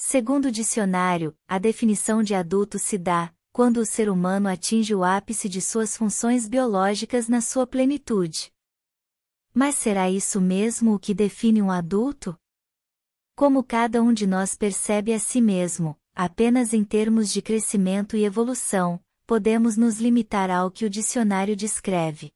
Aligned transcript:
Segundo 0.00 0.44
o 0.46 0.52
dicionário, 0.52 1.36
a 1.48 1.58
definição 1.58 2.22
de 2.22 2.32
adulto 2.32 2.78
se 2.78 2.96
dá 2.96 3.34
quando 3.52 3.78
o 3.78 3.84
ser 3.84 4.08
humano 4.08 4.48
atinge 4.48 4.94
o 4.94 5.02
ápice 5.02 5.48
de 5.48 5.60
suas 5.60 5.96
funções 5.96 6.48
biológicas 6.48 7.28
na 7.28 7.40
sua 7.40 7.66
plenitude. 7.66 8.52
Mas 9.52 9.74
será 9.74 10.08
isso 10.08 10.40
mesmo 10.40 10.94
o 10.94 11.00
que 11.00 11.12
define 11.12 11.60
um 11.60 11.68
adulto? 11.68 12.38
Como 13.34 13.64
cada 13.64 14.00
um 14.00 14.12
de 14.12 14.24
nós 14.24 14.54
percebe 14.54 15.12
a 15.12 15.18
si 15.18 15.40
mesmo, 15.40 15.98
apenas 16.14 16.72
em 16.72 16.84
termos 16.84 17.32
de 17.32 17.42
crescimento 17.42 18.16
e 18.16 18.24
evolução, 18.24 19.00
podemos 19.26 19.76
nos 19.76 19.98
limitar 19.98 20.48
ao 20.48 20.70
que 20.70 20.84
o 20.84 20.90
dicionário 20.90 21.56
descreve. 21.56 22.32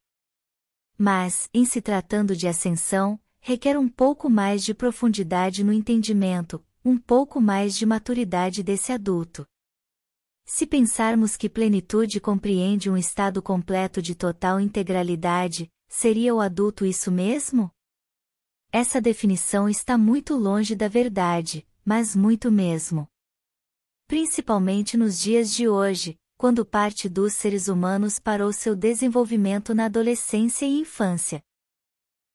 Mas, 0.98 1.48
em 1.54 1.64
se 1.64 1.80
tratando 1.80 2.34
de 2.34 2.48
ascensão, 2.48 3.21
requer 3.38 3.79
um 3.79 3.88
pouco 3.88 4.29
mais 4.29 4.64
de 4.64 4.74
profundidade 4.74 5.63
no 5.63 5.72
entendimento, 5.72 6.60
um 6.85 6.99
pouco 6.99 7.41
mais 7.41 7.77
de 7.77 7.86
maturidade 7.86 8.63
desse 8.63 8.93
adulto. 8.93 9.46
Se 10.45 10.67
pensarmos 10.67 11.36
que 11.36 11.49
plenitude 11.49 12.21
compreende 12.21 12.91
um 12.91 12.96
estado 12.96 13.41
completo 13.41 14.03
de 14.03 14.14
total 14.14 14.61
integralidade, 14.61 15.71
seria 15.89 16.35
o 16.35 16.41
adulto 16.41 16.85
isso 16.85 17.13
mesmo? 17.13 17.71
Essa 18.72 19.00
definição 19.00 19.68
está 19.68 19.96
muito 19.96 20.35
longe 20.35 20.75
da 20.75 20.89
verdade, 20.89 21.67
mas 21.85 22.17
muito 22.17 22.50
mesmo. 22.50 23.07
Principalmente 24.07 24.96
nos 24.96 25.19
dias 25.19 25.53
de 25.53 25.69
hoje, 25.69 26.19
quando 26.36 26.67
parte 26.67 27.08
dos 27.08 27.35
seres 27.35 27.69
humanos 27.69 28.19
parou 28.19 28.53
seu 28.53 28.75
desenvolvimento 28.75 29.75
na 29.75 29.85
adolescência 29.85 30.67
e 30.67 30.80
infância. 30.80 31.41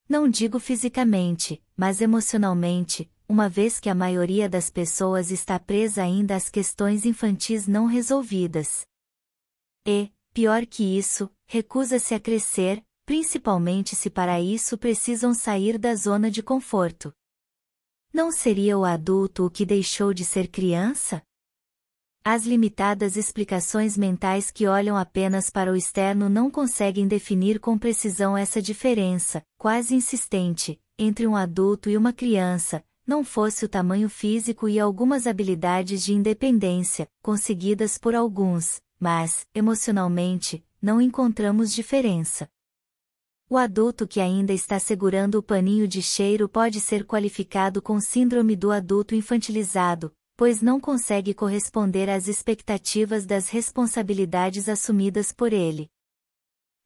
Não 0.08 0.30
digo 0.30 0.60
fisicamente, 0.60 1.62
mas 1.76 2.00
emocionalmente, 2.00 3.12
uma 3.30 3.50
vez 3.50 3.80
que 3.80 3.90
a 3.90 3.96
maioria 3.96 4.48
das 4.48 4.70
pessoas 4.70 5.32
está 5.32 5.60
presa 5.60 6.02
ainda 6.02 6.36
às 6.36 6.50
questões 6.50 7.06
infantis 7.06 7.68
não 7.68 7.86
resolvidas. 7.86 8.86
E, 9.86 10.12
pior 10.34 10.66
que 10.66 10.98
isso, 10.98 11.30
recusa-se 11.46 12.14
a 12.14 12.20
crescer, 12.20 12.84
principalmente 13.06 13.96
se 13.96 14.10
para 14.10 14.40
isso 14.40 14.78
precisam 14.78 15.34
sair 15.34 15.78
da 15.78 15.96
zona 15.96 16.32
de 16.32 16.42
conforto. 16.42 17.14
Não 18.14 18.32
seria 18.32 18.78
o 18.78 18.86
adulto 18.86 19.46
o 19.46 19.50
que 19.50 19.66
deixou 19.66 20.14
de 20.14 20.24
ser 20.24 20.48
criança? 20.48 21.22
As 22.24 22.46
limitadas 22.46 23.16
explicações 23.16 23.98
mentais 23.98 24.52
que 24.52 24.68
olham 24.68 24.98
apenas 24.98 25.50
para 25.50 25.72
o 25.72 25.76
externo 25.76 26.28
não 26.28 26.52
conseguem 26.52 27.08
definir 27.08 27.60
com 27.60 27.78
precisão 27.78 28.38
essa 28.38 28.62
diferença, 28.62 29.42
quase 29.58 29.96
insistente, 29.96 30.78
entre 30.98 31.26
um 31.26 31.36
adulto 31.36 31.90
e 31.90 31.96
uma 31.96 32.12
criança, 32.12 32.84
não 33.08 33.24
fosse 33.24 33.64
o 33.64 33.70
tamanho 33.70 34.10
físico 34.10 34.68
e 34.68 34.78
algumas 34.78 35.26
habilidades 35.26 36.04
de 36.04 36.14
independência, 36.14 37.08
conseguidas 37.22 37.98
por 37.98 38.14
alguns, 38.14 38.82
mas, 39.00 39.48
emocionalmente, 39.56 40.62
não 40.82 41.00
encontramos 41.00 41.74
diferença. 41.74 42.50
O 43.50 43.58
adulto 43.58 44.06
que 44.06 44.20
ainda 44.20 44.52
está 44.52 44.78
segurando 44.78 45.36
o 45.36 45.44
paninho 45.44 45.88
de 45.88 46.02
cheiro 46.02 46.50
pode 46.50 46.82
ser 46.82 47.06
qualificado 47.06 47.82
com 47.82 47.98
síndrome 48.02 48.58
do 48.58 48.72
adulto 48.72 49.16
infantilizado, 49.16 50.14
pois 50.36 50.62
não 50.62 50.78
consegue 50.78 51.34
corresponder 51.34 52.10
às 52.10 52.28
expectativas 52.28 53.26
das 53.26 53.48
responsabilidades 53.48 54.68
assumidas 54.68 55.32
por 55.32 55.54
ele. 55.54 55.90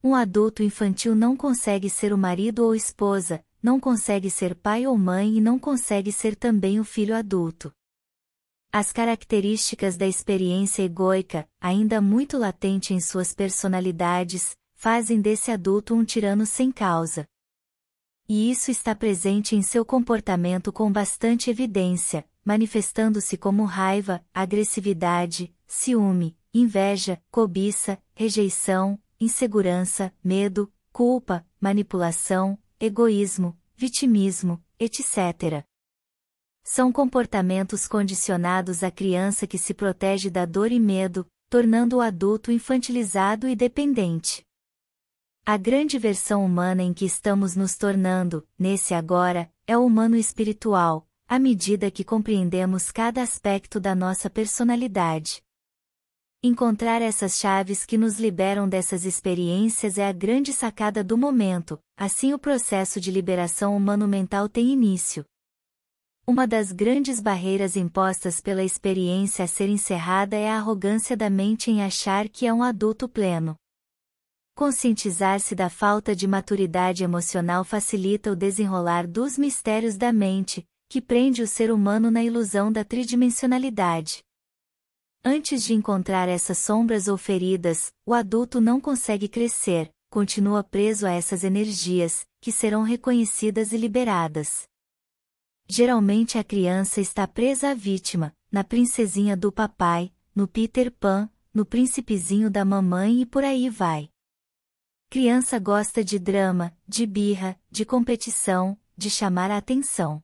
Um 0.03 0.13
adulto 0.13 0.61
infantil 0.61 1.15
não 1.15 1.35
consegue 1.35 1.89
ser 1.89 2.13
o 2.13 2.17
marido 2.17 2.63
ou 2.63 2.75
esposa, 2.75 3.43
não 3.61 3.79
consegue 3.79 4.29
ser 4.29 4.55
pai 4.55 4.87
ou 4.87 4.97
mãe 4.97 5.37
e 5.37 5.41
não 5.41 5.59
consegue 5.59 6.11
ser 6.11 6.35
também 6.35 6.79
o 6.79 6.83
filho 6.83 7.15
adulto. 7.15 7.73
As 8.71 8.91
características 8.91 9.97
da 9.97 10.07
experiência 10.07 10.81
egoica, 10.81 11.47
ainda 11.59 11.99
muito 11.99 12.37
latente 12.37 12.93
em 12.93 13.01
suas 13.01 13.33
personalidades, 13.33 14.55
fazem 14.73 15.21
desse 15.21 15.51
adulto 15.51 15.93
um 15.93 16.05
tirano 16.05 16.45
sem 16.45 16.71
causa. 16.71 17.27
E 18.29 18.49
isso 18.49 18.71
está 18.71 18.95
presente 18.95 19.57
em 19.57 19.61
seu 19.61 19.83
comportamento 19.83 20.71
com 20.71 20.89
bastante 20.89 21.49
evidência, 21.49 22.25
manifestando-se 22.45 23.37
como 23.37 23.65
raiva, 23.65 24.25
agressividade, 24.33 25.53
ciúme, 25.67 26.37
inveja, 26.53 27.21
cobiça, 27.29 28.01
rejeição, 28.15 28.97
insegurança, 29.19 30.13
medo, 30.23 30.71
culpa, 30.91 31.45
manipulação, 31.59 32.57
egoísmo, 32.79 33.55
vitimismo, 33.81 34.63
etc. 34.79 35.65
São 36.63 36.91
comportamentos 36.91 37.87
condicionados 37.87 38.83
à 38.83 38.91
criança 38.91 39.47
que 39.47 39.57
se 39.57 39.73
protege 39.73 40.29
da 40.29 40.45
dor 40.45 40.71
e 40.71 40.79
medo, 40.79 41.25
tornando 41.49 41.97
o 41.97 42.01
adulto 42.01 42.51
infantilizado 42.51 43.47
e 43.47 43.55
dependente. 43.55 44.45
A 45.43 45.57
grande 45.57 45.97
versão 45.97 46.45
humana 46.45 46.83
em 46.83 46.93
que 46.93 47.05
estamos 47.05 47.55
nos 47.55 47.75
tornando, 47.75 48.47
nesse 48.57 48.93
agora, 48.93 49.51
é 49.65 49.75
o 49.75 49.83
humano 49.83 50.15
espiritual, 50.15 51.09
à 51.27 51.39
medida 51.39 51.89
que 51.89 52.03
compreendemos 52.03 52.91
cada 52.91 53.23
aspecto 53.23 53.79
da 53.79 53.95
nossa 53.95 54.29
personalidade. 54.29 55.41
Encontrar 56.43 57.03
essas 57.03 57.37
chaves 57.37 57.85
que 57.85 57.99
nos 57.99 58.19
liberam 58.19 58.67
dessas 58.67 59.05
experiências 59.05 59.99
é 59.99 60.07
a 60.07 60.11
grande 60.11 60.51
sacada 60.51 61.03
do 61.03 61.15
momento, 61.15 61.79
assim 61.95 62.33
o 62.33 62.39
processo 62.39 62.99
de 62.99 63.11
liberação 63.11 63.77
humano-mental 63.77 64.49
tem 64.49 64.71
início. 64.71 65.23
Uma 66.25 66.47
das 66.47 66.71
grandes 66.71 67.19
barreiras 67.19 67.75
impostas 67.75 68.41
pela 68.41 68.63
experiência 68.63 69.45
a 69.45 69.47
ser 69.47 69.69
encerrada 69.69 70.35
é 70.35 70.49
a 70.49 70.57
arrogância 70.57 71.15
da 71.15 71.29
mente 71.29 71.69
em 71.69 71.83
achar 71.83 72.27
que 72.27 72.47
é 72.47 72.51
um 72.51 72.63
adulto 72.63 73.07
pleno. 73.07 73.55
Conscientizar-se 74.55 75.53
da 75.53 75.69
falta 75.69 76.15
de 76.15 76.25
maturidade 76.25 77.03
emocional 77.03 77.63
facilita 77.63 78.31
o 78.31 78.35
desenrolar 78.35 79.05
dos 79.05 79.37
mistérios 79.37 79.95
da 79.95 80.11
mente, 80.11 80.65
que 80.89 80.99
prende 80.99 81.43
o 81.43 81.47
ser 81.47 81.71
humano 81.71 82.09
na 82.09 82.23
ilusão 82.23 82.71
da 82.71 82.83
tridimensionalidade. 82.83 84.23
Antes 85.23 85.63
de 85.63 85.75
encontrar 85.75 86.27
essas 86.27 86.57
sombras 86.57 87.07
ou 87.07 87.15
feridas, 87.15 87.93
o 88.03 88.11
adulto 88.11 88.59
não 88.59 88.81
consegue 88.81 89.27
crescer, 89.27 89.93
continua 90.09 90.63
preso 90.63 91.05
a 91.05 91.11
essas 91.11 91.43
energias, 91.43 92.25
que 92.39 92.51
serão 92.51 92.81
reconhecidas 92.81 93.71
e 93.71 93.77
liberadas. 93.77 94.63
Geralmente 95.67 96.39
a 96.39 96.43
criança 96.43 96.99
está 96.99 97.27
presa 97.27 97.69
à 97.69 97.73
vítima, 97.75 98.35
na 98.51 98.63
princesinha 98.63 99.37
do 99.37 99.51
papai, 99.51 100.11
no 100.33 100.47
Peter 100.47 100.91
Pan, 100.91 101.29
no 101.53 101.67
príncipezinho 101.67 102.49
da 102.49 102.65
mamãe 102.65 103.21
e 103.21 103.25
por 103.25 103.43
aí 103.43 103.69
vai. 103.69 104.09
Criança 105.07 105.59
gosta 105.59 106.03
de 106.03 106.17
drama, 106.17 106.75
de 106.87 107.05
birra, 107.05 107.59
de 107.69 107.85
competição, 107.85 108.75
de 108.97 109.11
chamar 109.11 109.51
a 109.51 109.57
atenção. 109.57 110.23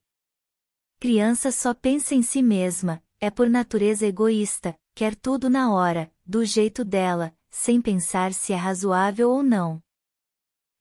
Criança 0.99 1.51
só 1.51 1.75
pensa 1.75 2.15
em 2.15 2.23
si 2.23 2.41
mesma, 2.41 3.03
é 3.19 3.29
por 3.29 3.47
natureza 3.47 4.05
egoísta, 4.05 4.75
quer 4.97 5.15
tudo 5.15 5.47
na 5.47 5.71
hora, 5.71 6.11
do 6.25 6.43
jeito 6.43 6.83
dela, 6.83 7.31
sem 7.51 7.79
pensar 7.79 8.33
se 8.33 8.51
é 8.51 8.55
razoável 8.55 9.29
ou 9.29 9.43
não. 9.43 9.79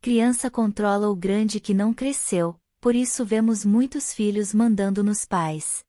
Criança 0.00 0.50
controla 0.50 1.10
o 1.10 1.14
grande 1.14 1.60
que 1.60 1.74
não 1.74 1.92
cresceu, 1.92 2.58
por 2.80 2.94
isso 2.94 3.26
vemos 3.26 3.62
muitos 3.62 4.14
filhos 4.14 4.54
mandando 4.54 5.04
nos 5.04 5.26
pais. 5.26 5.84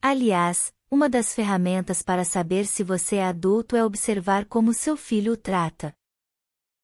Aliás, 0.00 0.72
uma 0.88 1.08
das 1.08 1.34
ferramentas 1.34 2.02
para 2.02 2.24
saber 2.24 2.66
se 2.66 2.84
você 2.84 3.16
é 3.16 3.24
adulto 3.24 3.74
é 3.74 3.84
observar 3.84 4.44
como 4.44 4.72
seu 4.72 4.96
filho 4.96 5.32
o 5.32 5.36
trata. 5.36 5.92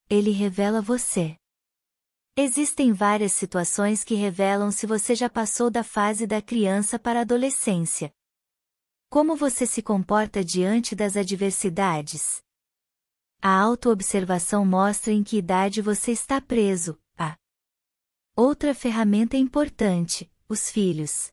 Ele 0.09 0.33
revela 0.33 0.83
você. 0.83 1.37
Existem 2.37 2.93
várias 2.93 3.31
situações 3.35 4.03
que 4.03 4.17
revelam 4.17 4.73
se 4.73 4.85
você 4.85 5.15
já 5.15 5.31
passou 5.31 5.71
da 5.71 5.85
fase 5.85 6.27
da 6.27 6.43
criança 6.43 6.99
para 6.99 7.21
a 7.21 7.23
adolescência. 7.23 8.13
Como 9.13 9.35
você 9.35 9.67
se 9.67 9.83
comporta 9.83 10.45
diante 10.45 10.95
das 10.95 11.17
adversidades? 11.17 12.41
A 13.43 13.61
autoobservação 13.61 14.65
mostra 14.65 15.13
em 15.13 15.25
que 15.25 15.37
idade 15.37 15.83
você 15.83 16.13
está 16.13 16.41
preso. 16.41 16.97
A 17.19 17.37
outra 18.37 18.73
ferramenta 18.73 19.37
importante, 19.37 20.31
os 20.49 20.71
filhos. 20.71 21.33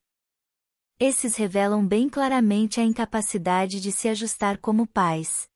Esses 1.00 1.36
revelam 1.36 1.88
bem 1.88 2.10
claramente 2.10 2.82
a 2.82 2.84
incapacidade 2.84 3.80
de 3.80 3.92
se 3.92 4.10
ajustar 4.10 4.58
como 4.58 4.88
pais. 4.88 5.48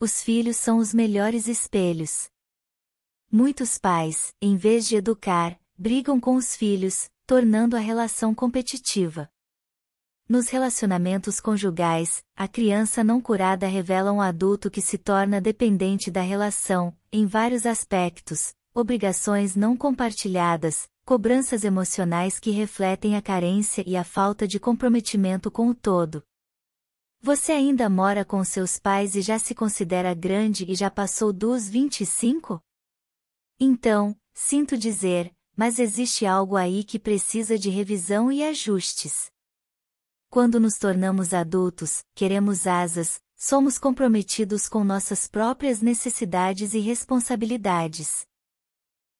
Os 0.00 0.22
filhos 0.22 0.56
são 0.56 0.78
os 0.78 0.94
melhores 0.94 1.46
espelhos. 1.46 2.30
Muitos 3.30 3.76
pais, 3.76 4.34
em 4.40 4.56
vez 4.56 4.88
de 4.88 4.96
educar, 4.96 5.60
brigam 5.76 6.18
com 6.18 6.36
os 6.36 6.56
filhos, 6.56 7.10
tornando 7.26 7.76
a 7.76 7.80
relação 7.80 8.34
competitiva. 8.34 9.30
Nos 10.28 10.50
relacionamentos 10.50 11.40
conjugais, 11.40 12.22
a 12.36 12.46
criança 12.46 13.02
não 13.02 13.18
curada 13.18 13.66
revela 13.66 14.12
um 14.12 14.20
adulto 14.20 14.70
que 14.70 14.82
se 14.82 14.98
torna 14.98 15.40
dependente 15.40 16.10
da 16.10 16.20
relação, 16.20 16.94
em 17.10 17.24
vários 17.24 17.64
aspectos, 17.64 18.52
obrigações 18.74 19.56
não 19.56 19.74
compartilhadas, 19.74 20.86
cobranças 21.02 21.64
emocionais 21.64 22.38
que 22.38 22.50
refletem 22.50 23.16
a 23.16 23.22
carência 23.22 23.82
e 23.86 23.96
a 23.96 24.04
falta 24.04 24.46
de 24.46 24.60
comprometimento 24.60 25.50
com 25.50 25.68
o 25.68 25.74
todo. 25.74 26.22
Você 27.22 27.52
ainda 27.52 27.88
mora 27.88 28.22
com 28.22 28.44
seus 28.44 28.78
pais 28.78 29.14
e 29.14 29.22
já 29.22 29.38
se 29.38 29.54
considera 29.54 30.12
grande 30.12 30.70
e 30.70 30.74
já 30.74 30.90
passou 30.90 31.32
dos 31.32 31.66
25? 31.70 32.60
Então, 33.58 34.14
sinto 34.34 34.76
dizer, 34.76 35.34
mas 35.56 35.78
existe 35.78 36.26
algo 36.26 36.54
aí 36.54 36.84
que 36.84 36.98
precisa 36.98 37.58
de 37.58 37.70
revisão 37.70 38.30
e 38.30 38.44
ajustes. 38.44 39.30
Quando 40.30 40.60
nos 40.60 40.76
tornamos 40.76 41.32
adultos, 41.32 42.04
queremos 42.14 42.66
asas, 42.66 43.18
somos 43.34 43.78
comprometidos 43.78 44.68
com 44.68 44.84
nossas 44.84 45.26
próprias 45.26 45.80
necessidades 45.80 46.74
e 46.74 46.80
responsabilidades. 46.80 48.26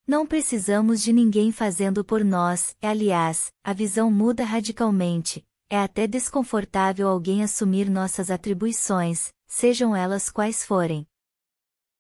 Não 0.06 0.26
precisamos 0.26 1.00
de 1.02 1.10
ninguém 1.10 1.50
fazendo 1.50 2.04
por 2.04 2.22
nós, 2.22 2.76
aliás, 2.82 3.50
a 3.64 3.72
visão 3.72 4.10
muda 4.10 4.44
radicalmente, 4.44 5.46
é 5.70 5.78
até 5.78 6.06
desconfortável 6.06 7.08
alguém 7.08 7.42
assumir 7.42 7.88
nossas 7.88 8.30
atribuições, 8.30 9.32
sejam 9.46 9.96
elas 9.96 10.28
quais 10.28 10.62
forem. 10.62 11.06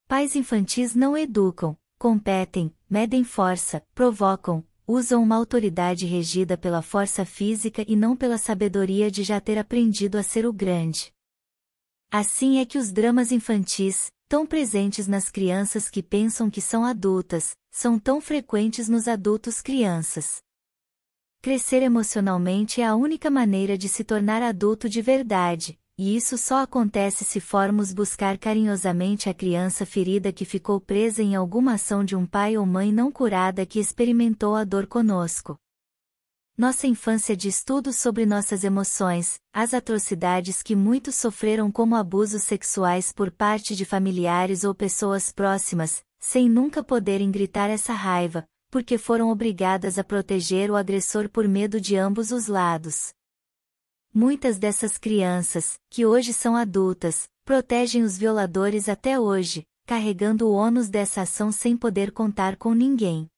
Pais 0.06 0.36
infantis 0.36 0.94
não 0.94 1.16
educam, 1.16 1.74
competem, 1.98 2.74
medem 2.90 3.24
força, 3.24 3.82
provocam, 3.94 4.62
usam 4.88 5.22
uma 5.22 5.36
autoridade 5.36 6.06
regida 6.06 6.56
pela 6.56 6.80
força 6.80 7.22
física 7.26 7.84
e 7.86 7.94
não 7.94 8.16
pela 8.16 8.38
sabedoria 8.38 9.10
de 9.10 9.22
já 9.22 9.38
ter 9.38 9.58
aprendido 9.58 10.16
a 10.16 10.22
ser 10.22 10.46
o 10.46 10.52
grande. 10.52 11.12
Assim 12.10 12.58
é 12.58 12.64
que 12.64 12.78
os 12.78 12.90
dramas 12.90 13.30
infantis, 13.30 14.10
tão 14.26 14.46
presentes 14.46 15.06
nas 15.06 15.28
crianças 15.28 15.90
que 15.90 16.02
pensam 16.02 16.48
que 16.48 16.62
são 16.62 16.86
adultas, 16.86 17.54
são 17.70 17.98
tão 17.98 18.18
frequentes 18.18 18.88
nos 18.88 19.06
adultos 19.06 19.60
crianças. 19.60 20.38
Crescer 21.42 21.82
emocionalmente 21.82 22.80
é 22.80 22.86
a 22.86 22.96
única 22.96 23.30
maneira 23.30 23.76
de 23.76 23.90
se 23.90 24.02
tornar 24.02 24.42
adulto 24.42 24.88
de 24.88 25.02
verdade, 25.02 25.78
e 25.98 26.16
isso 26.16 26.38
só 26.38 26.62
acontece 26.62 27.24
se 27.24 27.40
formos 27.40 27.92
buscar 27.92 28.38
carinhosamente 28.38 29.28
a 29.28 29.34
criança 29.34 29.84
ferida 29.84 30.32
que 30.32 30.44
ficou 30.44 30.80
presa 30.80 31.24
em 31.24 31.34
alguma 31.34 31.74
ação 31.74 32.04
de 32.04 32.14
um 32.14 32.24
pai 32.24 32.56
ou 32.56 32.64
mãe 32.64 32.92
não 32.92 33.10
curada 33.10 33.66
que 33.66 33.80
experimentou 33.80 34.54
a 34.54 34.62
dor 34.62 34.86
conosco. 34.86 35.58
Nossa 36.56 36.86
infância 36.86 37.36
de 37.36 37.48
estudos 37.48 37.96
sobre 37.96 38.24
nossas 38.24 38.62
emoções, 38.62 39.40
as 39.52 39.74
atrocidades 39.74 40.62
que 40.62 40.76
muitos 40.76 41.16
sofreram 41.16 41.70
como 41.70 41.96
abusos 41.96 42.44
sexuais 42.44 43.12
por 43.12 43.32
parte 43.32 43.74
de 43.74 43.84
familiares 43.84 44.62
ou 44.62 44.72
pessoas 44.74 45.32
próximas, 45.32 46.02
sem 46.20 46.48
nunca 46.48 46.82
poderem 46.82 47.30
gritar 47.30 47.70
essa 47.70 47.92
raiva, 47.92 48.44
porque 48.70 48.98
foram 48.98 49.30
obrigadas 49.30 49.98
a 49.98 50.04
proteger 50.04 50.70
o 50.70 50.76
agressor 50.76 51.28
por 51.28 51.48
medo 51.48 51.80
de 51.80 51.96
ambos 51.96 52.30
os 52.30 52.46
lados. 52.46 53.17
Muitas 54.12 54.58
dessas 54.58 54.96
crianças, 54.96 55.78
que 55.90 56.06
hoje 56.06 56.32
são 56.32 56.56
adultas, 56.56 57.28
protegem 57.44 58.02
os 58.02 58.16
violadores 58.16 58.88
até 58.88 59.20
hoje, 59.20 59.66
carregando 59.86 60.48
o 60.48 60.52
ônus 60.52 60.88
dessa 60.88 61.22
ação 61.22 61.52
sem 61.52 61.76
poder 61.76 62.12
contar 62.12 62.56
com 62.56 62.74
ninguém. 62.74 63.28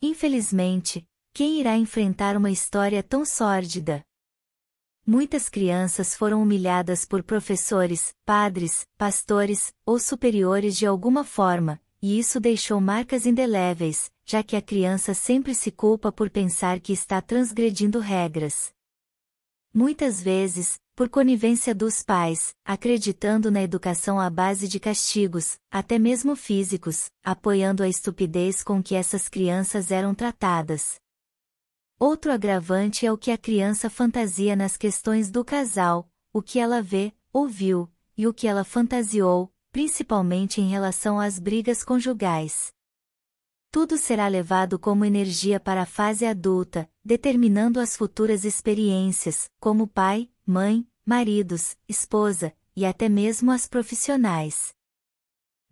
Infelizmente, 0.00 1.06
quem 1.32 1.60
irá 1.60 1.76
enfrentar 1.76 2.36
uma 2.36 2.50
história 2.50 3.02
tão 3.02 3.24
sórdida? 3.24 4.02
Muitas 5.06 5.48
crianças 5.48 6.14
foram 6.14 6.42
humilhadas 6.42 7.04
por 7.04 7.22
professores, 7.22 8.14
padres, 8.24 8.86
pastores 8.96 9.72
ou 9.84 9.98
superiores 9.98 10.76
de 10.76 10.86
alguma 10.86 11.24
forma, 11.24 11.80
e 12.02 12.18
isso 12.18 12.38
deixou 12.38 12.80
marcas 12.80 13.26
indeléveis, 13.26 14.10
já 14.24 14.42
que 14.42 14.56
a 14.56 14.62
criança 14.62 15.14
sempre 15.14 15.54
se 15.54 15.70
culpa 15.70 16.12
por 16.12 16.30
pensar 16.30 16.80
que 16.80 16.92
está 16.92 17.20
transgredindo 17.20 17.98
regras. 17.98 18.72
Muitas 19.72 20.20
vezes, 20.20 20.80
por 20.96 21.08
conivência 21.08 21.72
dos 21.72 22.02
pais, 22.02 22.52
acreditando 22.64 23.52
na 23.52 23.62
educação 23.62 24.18
à 24.18 24.28
base 24.28 24.66
de 24.66 24.80
castigos, 24.80 25.58
até 25.70 25.96
mesmo 25.96 26.34
físicos, 26.34 27.08
apoiando 27.22 27.84
a 27.84 27.88
estupidez 27.88 28.64
com 28.64 28.82
que 28.82 28.96
essas 28.96 29.28
crianças 29.28 29.92
eram 29.92 30.12
tratadas. 30.12 31.00
Outro 32.00 32.32
agravante 32.32 33.06
é 33.06 33.12
o 33.12 33.16
que 33.16 33.30
a 33.30 33.38
criança 33.38 33.88
fantasia 33.88 34.56
nas 34.56 34.76
questões 34.76 35.30
do 35.30 35.44
casal, 35.44 36.10
o 36.32 36.42
que 36.42 36.58
ela 36.58 36.82
vê, 36.82 37.14
ouviu, 37.32 37.88
e 38.16 38.26
o 38.26 38.34
que 38.34 38.48
ela 38.48 38.64
fantasiou, 38.64 39.52
principalmente 39.70 40.60
em 40.60 40.68
relação 40.68 41.20
às 41.20 41.38
brigas 41.38 41.84
conjugais. 41.84 42.72
Tudo 43.70 43.96
será 43.96 44.26
levado 44.26 44.80
como 44.80 45.04
energia 45.04 45.60
para 45.60 45.82
a 45.82 45.86
fase 45.86 46.26
adulta, 46.26 46.90
determinando 47.10 47.80
as 47.80 47.96
futuras 47.96 48.44
experiências, 48.44 49.50
como 49.58 49.88
pai, 49.88 50.30
mãe, 50.46 50.86
maridos, 51.04 51.76
esposa, 51.88 52.54
e 52.76 52.86
até 52.86 53.08
mesmo 53.08 53.50
as 53.50 53.66
profissionais. 53.66 54.72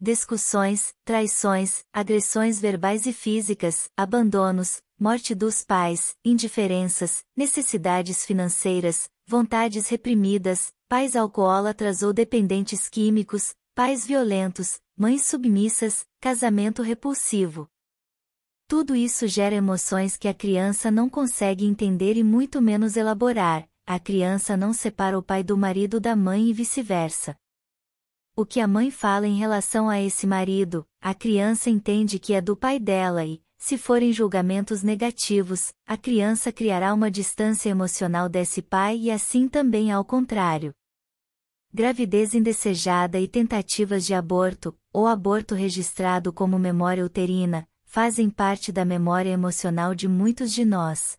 Discussões, 0.00 0.92
traições, 1.04 1.84
agressões 1.92 2.58
verbais 2.58 3.06
e 3.06 3.12
físicas, 3.12 3.88
abandonos, 3.96 4.82
morte 4.98 5.32
dos 5.32 5.62
pais, 5.62 6.16
indiferenças, 6.24 7.24
necessidades 7.36 8.26
financeiras, 8.26 9.08
vontades 9.24 9.86
reprimidas, 9.86 10.72
pais 10.88 11.14
alcoólatras 11.14 12.02
ou 12.02 12.12
dependentes 12.12 12.88
químicos, 12.88 13.54
pais 13.76 14.04
violentos, 14.04 14.80
mães 14.96 15.22
submissas, 15.22 16.04
casamento 16.20 16.82
repulsivo. 16.82 17.70
Tudo 18.68 18.94
isso 18.94 19.26
gera 19.26 19.54
emoções 19.54 20.18
que 20.18 20.28
a 20.28 20.34
criança 20.34 20.90
não 20.90 21.08
consegue 21.08 21.64
entender 21.64 22.18
e 22.18 22.22
muito 22.22 22.60
menos 22.60 22.98
elaborar, 22.98 23.66
a 23.86 23.98
criança 23.98 24.58
não 24.58 24.74
separa 24.74 25.18
o 25.18 25.22
pai 25.22 25.42
do 25.42 25.56
marido 25.56 25.98
da 25.98 26.14
mãe 26.14 26.50
e 26.50 26.52
vice-versa. 26.52 27.34
O 28.36 28.44
que 28.44 28.60
a 28.60 28.68
mãe 28.68 28.90
fala 28.90 29.26
em 29.26 29.38
relação 29.38 29.88
a 29.88 29.98
esse 29.98 30.26
marido, 30.26 30.86
a 31.00 31.14
criança 31.14 31.70
entende 31.70 32.18
que 32.18 32.34
é 32.34 32.42
do 32.42 32.54
pai 32.54 32.78
dela 32.78 33.24
e, 33.24 33.42
se 33.56 33.78
forem 33.78 34.12
julgamentos 34.12 34.82
negativos, 34.82 35.72
a 35.86 35.96
criança 35.96 36.52
criará 36.52 36.92
uma 36.92 37.10
distância 37.10 37.70
emocional 37.70 38.28
desse 38.28 38.60
pai 38.60 38.98
e 38.98 39.10
assim 39.10 39.48
também 39.48 39.90
ao 39.90 40.04
contrário 40.04 40.74
gravidez 41.72 42.34
indesejada 42.34 43.20
e 43.20 43.28
tentativas 43.28 44.04
de 44.04 44.12
aborto, 44.12 44.76
ou 44.92 45.06
aborto 45.06 45.54
registrado 45.54 46.32
como 46.32 46.58
memória 46.58 47.04
uterina, 47.04 47.68
fazem 47.88 48.28
parte 48.28 48.70
da 48.70 48.84
memória 48.84 49.30
emocional 49.30 49.94
de 49.94 50.06
muitos 50.06 50.52
de 50.52 50.62
nós. 50.62 51.18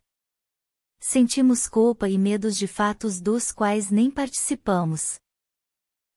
Sentimos 1.00 1.66
culpa 1.66 2.08
e 2.08 2.16
medos 2.16 2.56
de 2.56 2.68
fatos 2.68 3.20
dos 3.20 3.50
quais 3.50 3.90
nem 3.90 4.08
participamos. 4.08 5.18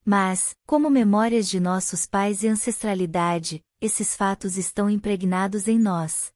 Mas, 0.04 0.54
como 0.64 0.88
memórias 0.88 1.48
de 1.48 1.58
nossos 1.58 2.06
pais 2.06 2.44
e 2.44 2.48
ancestralidade, 2.48 3.64
esses 3.80 4.14
fatos 4.14 4.56
estão 4.56 4.88
impregnados 4.88 5.66
em 5.66 5.76
nós. 5.76 6.32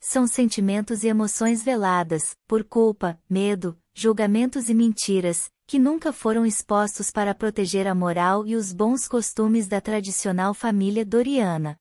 São 0.00 0.26
sentimentos 0.26 1.04
e 1.04 1.06
emoções 1.06 1.62
veladas, 1.62 2.36
por 2.48 2.64
culpa, 2.64 3.22
medo, 3.30 3.78
julgamentos 3.94 4.68
e 4.68 4.74
mentiras, 4.74 5.48
que 5.64 5.78
nunca 5.78 6.12
foram 6.12 6.44
expostos 6.44 7.12
para 7.12 7.36
proteger 7.36 7.86
a 7.86 7.94
moral 7.94 8.44
e 8.44 8.56
os 8.56 8.72
bons 8.72 9.06
costumes 9.06 9.68
da 9.68 9.80
tradicional 9.80 10.52
família 10.52 11.06
doriana. 11.06 11.78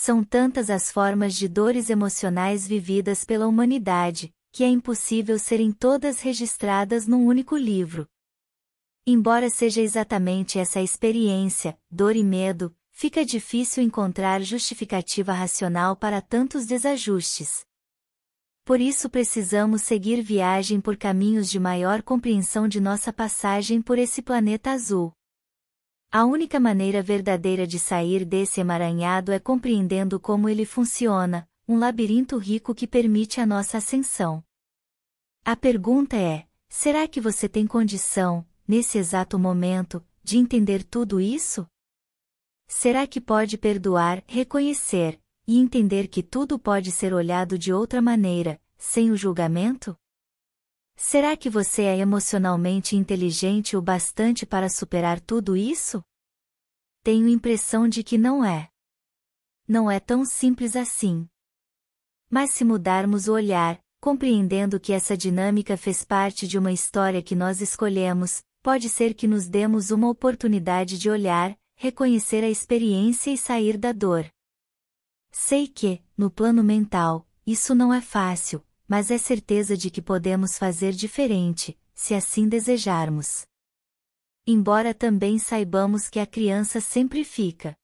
São 0.00 0.22
tantas 0.22 0.70
as 0.70 0.92
formas 0.92 1.34
de 1.34 1.48
dores 1.48 1.90
emocionais 1.90 2.64
vividas 2.64 3.24
pela 3.24 3.48
humanidade, 3.48 4.32
que 4.52 4.62
é 4.62 4.68
impossível 4.68 5.40
serem 5.40 5.72
todas 5.72 6.20
registradas 6.20 7.08
num 7.08 7.26
único 7.26 7.56
livro. 7.56 8.06
Embora 9.04 9.50
seja 9.50 9.80
exatamente 9.80 10.56
essa 10.56 10.80
experiência, 10.80 11.76
dor 11.90 12.14
e 12.14 12.22
medo, 12.22 12.72
fica 12.92 13.24
difícil 13.24 13.82
encontrar 13.82 14.40
justificativa 14.40 15.32
racional 15.32 15.96
para 15.96 16.22
tantos 16.22 16.64
desajustes. 16.64 17.66
Por 18.64 18.80
isso 18.80 19.10
precisamos 19.10 19.82
seguir 19.82 20.22
viagem 20.22 20.80
por 20.80 20.96
caminhos 20.96 21.50
de 21.50 21.58
maior 21.58 22.04
compreensão 22.04 22.68
de 22.68 22.80
nossa 22.80 23.12
passagem 23.12 23.82
por 23.82 23.98
esse 23.98 24.22
planeta 24.22 24.70
azul. 24.70 25.12
A 26.10 26.24
única 26.24 26.58
maneira 26.58 27.02
verdadeira 27.02 27.66
de 27.66 27.78
sair 27.78 28.24
desse 28.24 28.62
emaranhado 28.62 29.30
é 29.30 29.38
compreendendo 29.38 30.18
como 30.18 30.48
ele 30.48 30.64
funciona, 30.64 31.46
um 31.68 31.78
labirinto 31.78 32.38
rico 32.38 32.74
que 32.74 32.86
permite 32.86 33.42
a 33.42 33.46
nossa 33.46 33.76
ascensão. 33.76 34.42
A 35.44 35.54
pergunta 35.54 36.16
é: 36.16 36.46
será 36.66 37.06
que 37.06 37.20
você 37.20 37.46
tem 37.46 37.66
condição, 37.66 38.46
nesse 38.66 38.96
exato 38.96 39.38
momento, 39.38 40.02
de 40.24 40.38
entender 40.38 40.82
tudo 40.82 41.20
isso? 41.20 41.66
Será 42.66 43.06
que 43.06 43.20
pode 43.20 43.58
perdoar, 43.58 44.24
reconhecer, 44.26 45.20
e 45.46 45.58
entender 45.58 46.08
que 46.08 46.22
tudo 46.22 46.58
pode 46.58 46.90
ser 46.90 47.12
olhado 47.12 47.58
de 47.58 47.70
outra 47.70 48.00
maneira, 48.00 48.58
sem 48.78 49.10
o 49.10 49.16
julgamento? 49.16 49.94
Será 51.00 51.36
que 51.36 51.48
você 51.48 51.82
é 51.82 51.96
emocionalmente 51.96 52.96
inteligente 52.96 53.76
o 53.76 53.80
bastante 53.80 54.44
para 54.44 54.68
superar 54.68 55.20
tudo 55.20 55.56
isso? 55.56 56.02
Tenho 57.04 57.28
impressão 57.28 57.88
de 57.88 58.02
que 58.02 58.18
não 58.18 58.44
é. 58.44 58.68
Não 59.66 59.88
é 59.88 60.00
tão 60.00 60.24
simples 60.24 60.74
assim. 60.74 61.28
Mas 62.28 62.50
se 62.50 62.64
mudarmos 62.64 63.28
o 63.28 63.32
olhar, 63.32 63.80
compreendendo 64.00 64.80
que 64.80 64.92
essa 64.92 65.16
dinâmica 65.16 65.76
fez 65.76 66.02
parte 66.02 66.48
de 66.48 66.58
uma 66.58 66.72
história 66.72 67.22
que 67.22 67.36
nós 67.36 67.60
escolhemos, 67.60 68.42
pode 68.60 68.88
ser 68.88 69.14
que 69.14 69.28
nos 69.28 69.46
demos 69.46 69.92
uma 69.92 70.08
oportunidade 70.08 70.98
de 70.98 71.08
olhar, 71.08 71.56
reconhecer 71.76 72.42
a 72.42 72.50
experiência 72.50 73.30
e 73.30 73.38
sair 73.38 73.78
da 73.78 73.92
dor. 73.92 74.28
Sei 75.30 75.68
que, 75.68 76.02
no 76.16 76.28
plano 76.28 76.64
mental, 76.64 77.24
isso 77.46 77.72
não 77.72 77.94
é 77.94 78.00
fácil, 78.00 78.66
mas 78.88 79.10
é 79.10 79.18
certeza 79.18 79.76
de 79.76 79.90
que 79.90 80.00
podemos 80.00 80.56
fazer 80.56 80.92
diferente, 80.92 81.78
se 81.94 82.14
assim 82.14 82.48
desejarmos. 82.48 83.44
Embora 84.46 84.94
também 84.94 85.38
saibamos 85.38 86.08
que 86.08 86.18
a 86.18 86.26
criança 86.26 86.80
sempre 86.80 87.22
fica. 87.22 87.76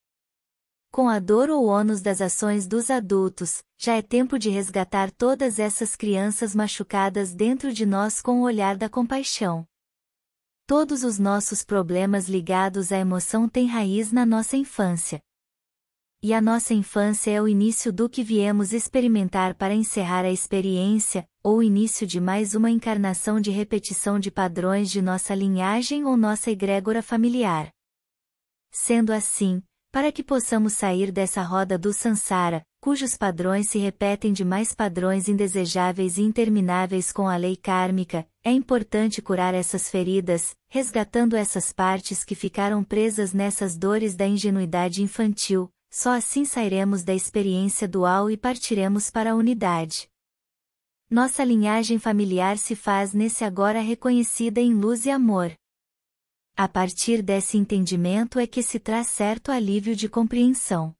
Com 0.91 1.09
a 1.09 1.19
dor 1.19 1.51
ou 1.51 1.67
ônus 1.67 2.01
das 2.01 2.23
ações 2.23 2.67
dos 2.67 2.89
adultos, 2.89 3.63
já 3.77 3.97
é 3.97 4.01
tempo 4.01 4.39
de 4.39 4.49
resgatar 4.49 5.11
todas 5.11 5.59
essas 5.59 5.95
crianças 5.95 6.55
machucadas 6.55 7.35
dentro 7.35 7.73
de 7.73 7.85
nós 7.85 8.23
com 8.23 8.41
o 8.41 8.45
olhar 8.45 8.77
da 8.77 8.89
compaixão. 8.89 9.67
Todos 10.67 11.05
os 11.05 11.19
nossos 11.19 11.63
problemas 11.63 12.27
ligados 12.27 12.91
à 12.91 12.97
emoção 12.97 13.47
têm 13.47 13.67
raiz 13.67 14.11
na 14.11 14.25
nossa 14.25 14.57
infância. 14.57 15.21
E 16.27 16.33
a 16.33 16.41
nossa 16.41 16.73
infância 16.73 17.31
é 17.31 17.43
o 17.43 17.47
início 17.47 17.93
do 17.93 18.09
que 18.09 18.23
viemos 18.23 18.73
experimentar 18.73 19.55
para 19.55 19.75
encerrar 19.75 20.25
a 20.25 20.31
experiência, 20.31 21.29
ou 21.43 21.59
o 21.59 21.63
início 21.63 22.07
de 22.07 22.19
mais 22.19 22.55
uma 22.55 22.71
encarnação 22.71 23.39
de 23.39 23.51
repetição 23.51 24.19
de 24.19 24.31
padrões 24.31 24.91
de 24.91 25.03
nossa 25.03 25.35
linhagem 25.35 26.07
ou 26.07 26.17
nossa 26.17 26.51
egrégora 26.51 27.03
familiar. 27.03 27.69
Sendo 28.73 29.13
assim, 29.13 29.63
para 29.93 30.11
que 30.11 30.25
possamos 30.25 30.73
sair 30.73 31.13
dessa 31.13 31.43
roda 31.43 31.77
do 31.77 31.93
Sansara, 31.93 32.63
cujos 32.81 33.19
padrões 33.19 33.69
se 33.69 33.79
repetem 33.79 34.33
de 34.33 34.47
mais 34.47 34.75
padrões 34.75 35.29
indesejáveis 35.29 36.17
e 36.17 36.23
intermináveis 36.23 37.13
com 37.13 37.29
a 37.29 37.37
lei 37.37 37.55
kármica, 37.55 38.27
é 38.43 38.51
importante 38.51 39.21
curar 39.21 39.53
essas 39.53 39.91
feridas, 39.91 40.57
resgatando 40.71 41.37
essas 41.37 41.71
partes 41.71 42.25
que 42.25 42.35
ficaram 42.35 42.83
presas 42.83 43.35
nessas 43.35 43.77
dores 43.77 44.17
da 44.17 44.27
ingenuidade 44.27 45.03
infantil, 45.03 45.71
só 45.97 46.11
assim 46.11 46.45
sairemos 46.45 47.05
da 47.05 47.15
experiência 47.15 47.87
dual 47.87 48.29
e 48.29 48.37
partiremos 48.37 49.13
para 49.13 49.31
a 49.31 49.35
unidade. 49.37 50.11
Nossa 51.09 51.45
linhagem 51.45 52.01
familiar 52.01 52.59
se 52.59 52.75
faz 52.75 53.13
nesse 53.13 53.45
agora 53.45 53.81
reconhecida 53.81 54.61
em 54.61 54.75
luz 54.75 55.07
e 55.07 55.11
amor. 55.11 55.57
A 56.57 56.67
partir 56.67 57.23
desse 57.23 57.57
entendimento 57.57 58.41
é 58.41 58.47
que 58.47 58.61
se 58.61 58.81
traz 58.81 59.07
certo 59.07 59.53
alívio 59.53 59.95
de 59.95 60.09
compreensão. 60.09 60.93